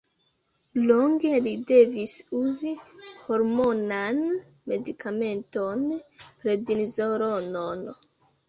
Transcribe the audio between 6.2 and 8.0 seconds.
prednizolonon.